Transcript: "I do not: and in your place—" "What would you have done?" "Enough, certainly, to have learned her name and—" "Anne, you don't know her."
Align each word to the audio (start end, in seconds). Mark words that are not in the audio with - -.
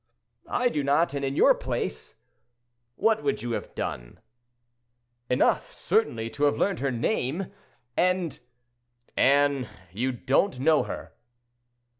"I 0.49 0.69
do 0.69 0.83
not: 0.83 1.13
and 1.13 1.23
in 1.23 1.35
your 1.35 1.53
place—" 1.53 2.15
"What 2.95 3.21
would 3.21 3.43
you 3.43 3.51
have 3.51 3.75
done?" 3.75 4.19
"Enough, 5.29 5.75
certainly, 5.75 6.27
to 6.31 6.45
have 6.45 6.57
learned 6.57 6.79
her 6.79 6.89
name 6.89 7.51
and—" 7.95 8.39
"Anne, 9.15 9.69
you 9.93 10.11
don't 10.11 10.59
know 10.59 10.81
her." 10.81 11.13